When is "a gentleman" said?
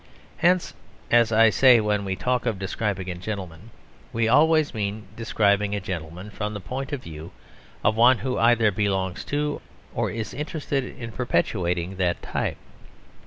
3.11-3.69, 5.75-6.31